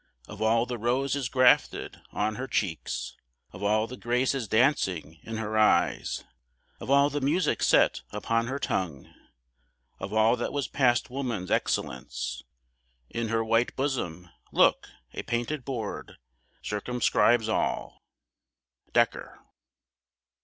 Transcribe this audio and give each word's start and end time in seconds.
Of 0.27 0.41
all 0.41 0.65
the 0.65 0.79
roses 0.79 1.29
grafted 1.29 2.01
on 2.11 2.33
her 2.33 2.47
cheeks, 2.47 3.15
Of 3.51 3.61
all 3.61 3.85
the 3.85 3.97
graces 3.97 4.47
dancing 4.47 5.19
in 5.21 5.37
her 5.37 5.55
eyes, 5.59 6.23
Of 6.79 6.89
all 6.89 7.11
the 7.11 7.21
music 7.21 7.61
set 7.61 8.01
upon 8.09 8.47
her 8.47 8.57
tongue, 8.57 9.13
Of 9.99 10.11
all 10.11 10.35
that 10.37 10.51
was 10.51 10.67
past 10.67 11.11
woman's 11.11 11.51
excellence 11.51 12.41
In 13.11 13.27
her 13.27 13.45
white 13.45 13.75
bosom; 13.75 14.31
look, 14.51 14.89
a 15.13 15.21
painted 15.21 15.63
board, 15.63 16.17
Circumscribes 16.63 17.47
all! 17.47 18.01
DEKKER. 18.93 19.37